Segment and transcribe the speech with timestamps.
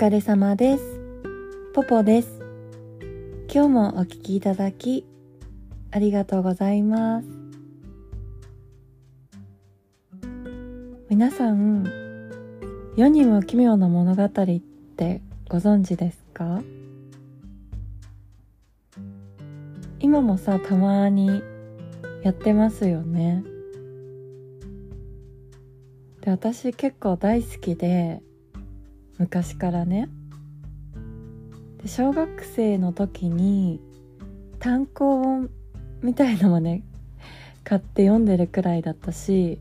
[0.00, 1.00] 疲れ様です。
[1.74, 2.40] ポポです。
[3.52, 5.04] 今日もお聞きいただき、
[5.90, 7.28] ありがとうございます。
[11.08, 11.84] 皆さん、
[12.96, 16.62] 世にも奇妙な物語ってご存知ですか？
[19.98, 21.42] 今もさ、たまに
[22.22, 23.42] やってますよね。
[26.20, 28.22] で、私結構大好きで、
[29.18, 30.08] 昔からね。
[31.82, 33.80] で小学生の時に
[34.58, 35.50] 単行本
[36.02, 36.82] みたいのもね
[37.64, 39.60] 買って読んでるくらいだったし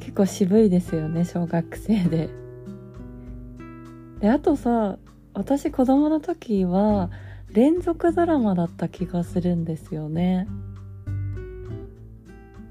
[0.00, 2.28] 結構渋いですよね小学生で。
[4.20, 4.98] であとさ
[5.34, 7.10] 私子供の時は
[7.52, 10.46] 連続ドラマだった気がするんですよね。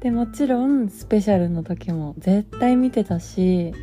[0.00, 3.74] でもちろんスペシャルの時も絶対見てたし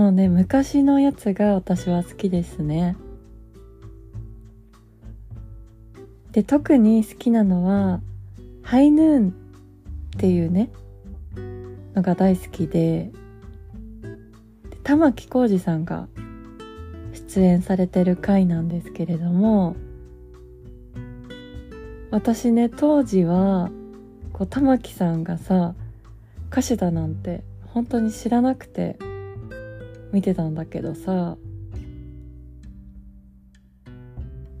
[0.00, 2.96] もうね昔のやつが私は好きですね。
[6.32, 8.00] で特に好きなのは
[8.62, 10.70] ハイヌーンっていうね
[11.94, 13.10] のが大好きで
[14.70, 16.08] で玉置浩二さんが
[17.12, 19.76] 出演されてる回なんですけれども
[22.10, 23.70] 私ね当時は
[24.32, 25.74] こう玉置さんがさ
[26.50, 28.96] 歌手だなんて本当に知らなくて
[30.12, 31.36] 見てたんだけどさ。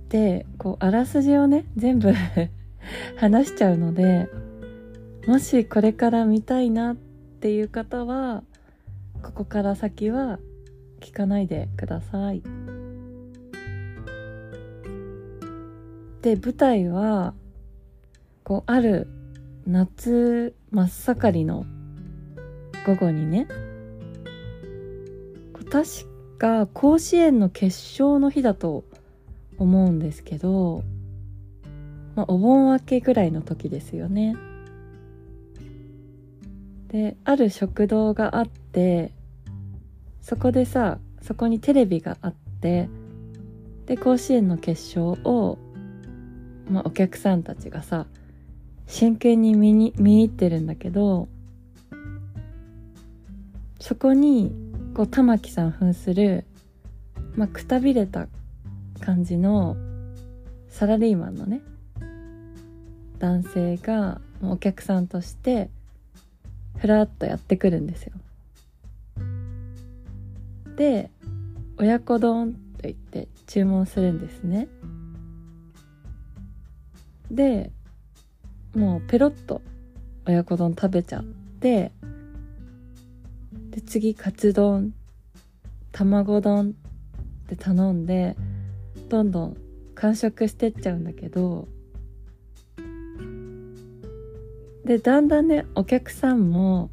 [0.08, 2.12] でこうあらすじをね全部
[3.16, 4.28] 話しちゃうので
[5.28, 8.42] もしこれから見たいなっていう方は
[9.22, 10.40] ここから先は
[10.98, 12.42] 聞かないでください。
[16.22, 17.34] で舞台は
[18.42, 19.08] こうある
[19.66, 21.64] 夏真っ盛りの
[22.84, 23.46] 午後にね
[25.70, 25.86] 確
[26.38, 28.84] か甲子園の決勝の日だと
[29.56, 30.82] 思うんですけど、
[32.16, 34.36] まあ、お盆明けぐらいの時ですよね。
[36.88, 39.12] である食堂があって
[40.20, 42.88] そこでさそこにテレビがあって
[43.86, 45.56] で甲子園の決勝を、
[46.68, 48.06] まあ、お客さんたちがさ
[48.88, 51.28] 真剣に見に見入ってるんだけど
[53.78, 54.69] そこに
[55.00, 56.44] こう玉木さん扮する、
[57.34, 58.28] まあ、くたびれた
[59.00, 59.74] 感じの
[60.68, 61.62] サラリーマンのね
[63.18, 65.70] 男性がお客さんとして
[66.76, 68.12] ふらっとやってくるんですよ。
[70.76, 71.08] で
[71.78, 74.68] 親子丼と言って注文するんですね。
[77.30, 77.70] で
[78.76, 79.62] もうペロッと
[80.26, 81.90] 親子丼食べちゃって
[83.70, 84.92] で次カツ丼
[85.92, 86.74] 卵丼
[87.46, 88.36] って頼んで
[89.08, 89.56] どんどん
[89.94, 91.68] 完食してっちゃうんだけど
[94.84, 96.90] でだんだんねお客さんも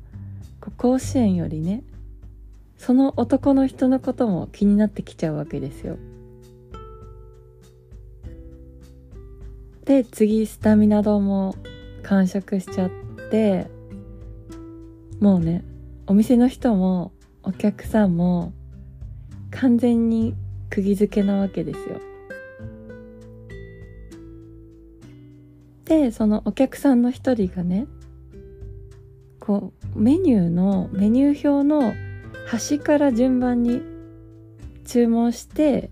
[0.78, 1.84] 甲子園よりね
[2.78, 5.98] その男の人のことも気になってきちゃうわけですよ。
[9.86, 11.56] で次スタミナ丼も
[12.04, 12.90] 完食しちゃっ
[13.32, 13.68] て
[15.20, 15.64] もうね
[16.07, 17.12] お店の人も
[17.44, 18.53] お客さんも
[19.51, 20.35] 完全に
[20.69, 22.01] 釘付けなわけですよ。
[25.84, 27.88] でそのお客さんの一人がね
[29.40, 31.94] こうメニューのメニュー表の
[32.45, 33.81] 端から順番に
[34.85, 35.89] 注文して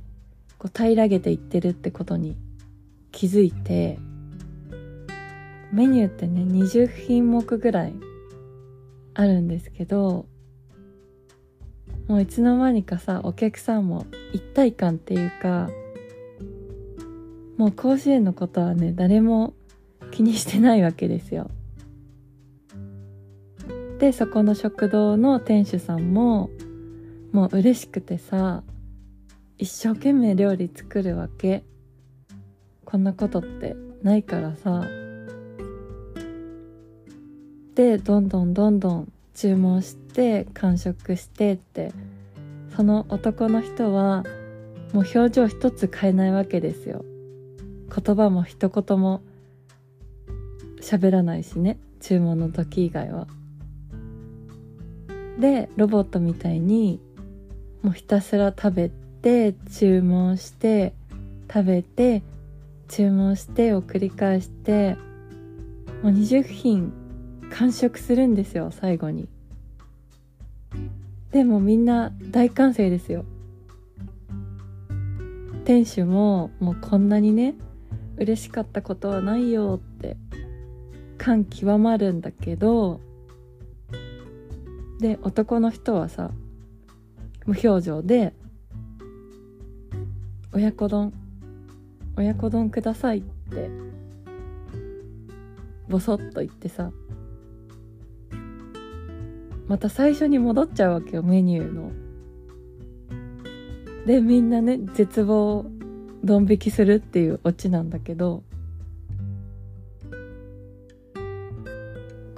[0.58, 2.38] こう平らげていってるってことに
[3.12, 4.00] 気づいて
[5.72, 7.94] メニューってね20品目ぐらい
[9.16, 10.26] あるんですけど
[12.08, 15.70] もういつの間にかさお客さんも一体感っていうか
[17.58, 19.54] もう甲子園のことはね誰も
[20.12, 21.50] 気にしてないわけですよ。
[24.00, 26.50] でそこの食堂の店主さんも
[27.32, 28.62] もう嬉しくてさ
[29.58, 31.64] 一生懸命料理作るわけ
[32.84, 34.84] こんなことってないからさ
[37.76, 41.92] でどんどんどんどん注文して完食してって。
[42.76, 44.26] その男の人は
[44.92, 47.06] もう表情一つ変えないわけですよ。
[47.96, 49.22] 言葉も一言も
[50.82, 51.78] 喋らないしね。
[52.02, 53.28] 注文の時以外は。
[55.40, 57.00] でロボットみたいに
[57.82, 60.94] もうひたすら食べて注文して
[61.52, 62.24] 食べて
[62.90, 64.96] 注文してを繰り返して
[66.04, 66.94] もう20品
[67.52, 69.28] 完食するんですよ最後に。
[71.36, 73.26] でもみんな大歓声ですよ
[75.66, 77.56] 店主ももうこんなにね
[78.16, 80.16] 嬉しかったことはないよって
[81.18, 83.02] 感極まるんだけど
[85.02, 86.32] で男の人はさ
[87.46, 88.34] 無表情で
[90.54, 91.12] 「親子丼
[92.16, 93.70] 親子丼ください」って
[95.90, 96.92] ボソッと言ってさ
[99.76, 101.92] また最初に戻っちゃうわけよメニューの。
[104.06, 105.66] でみんなね絶望
[106.24, 108.44] ドン引きするっていうオチなんだけど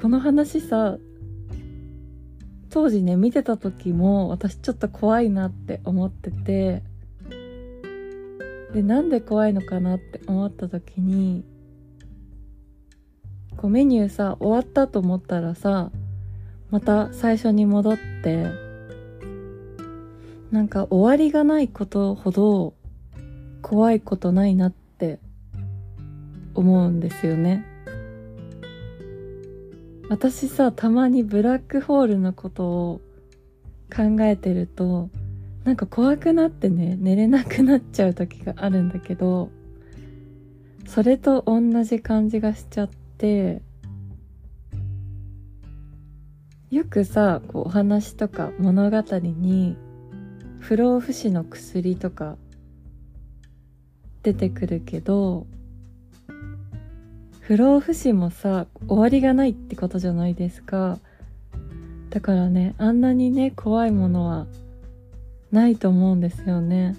[0.02, 0.98] この話さ
[2.72, 6.82] 当時ね見てた時も私ちょっと怖いなって思ってて
[8.74, 11.44] でなんで怖いのかなって思った時に
[13.58, 15.92] こうメニューさ終わったと思ったらさ
[16.70, 18.52] また最初に戻って
[20.52, 22.74] なんか終わりがないことほど
[23.62, 25.20] 怖いことないなって
[26.54, 27.66] 思うんですよね。
[30.10, 33.02] 私さたまにブラックホールのことを
[33.94, 35.10] 考えてると
[35.66, 39.50] なんか怖くなってね寝れなくなっちゃう時があるんだけど
[40.86, 43.62] それと同じ感じがしちゃって
[46.70, 49.78] よくさこうお話とか物語に
[50.60, 52.36] 不老不死の薬とか
[54.22, 55.48] 出てくるけど
[57.40, 61.00] 不老不死もさ終わりがないってことじゃないですか。
[62.10, 64.48] だからねあんなにね怖いものは
[65.52, 66.98] ないと思うんですよね。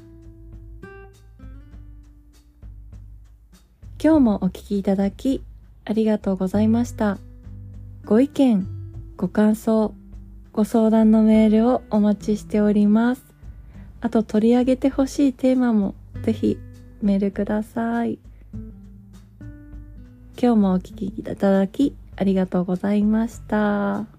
[4.03, 5.43] 今日もお聞きいただき
[5.85, 7.19] ありがとうございました。
[8.07, 8.78] ご意見
[9.19, 9.95] ご感想、
[10.53, 13.25] ご相談のメールをお待ちしております。
[14.01, 16.57] あと取り上げてほしいテーマもぜひ
[17.03, 18.21] メールください。
[20.41, 24.18] 今日もお聴きいただきありがとうございました。